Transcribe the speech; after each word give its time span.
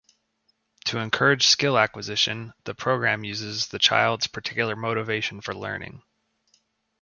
To 0.85 0.97
encourage 0.97 1.45
skill 1.45 1.77
acquisition, 1.77 2.53
the 2.63 2.73
program 2.73 3.23
uses 3.23 3.67
the 3.67 3.77
child's 3.77 4.25
particular 4.25 4.75
motivation 4.75 5.41
for 5.41 5.53
learning. 5.53 6.01